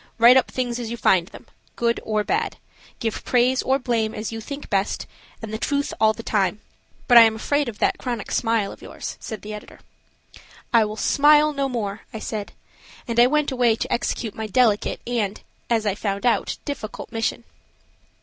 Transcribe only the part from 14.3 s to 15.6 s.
my delicate and,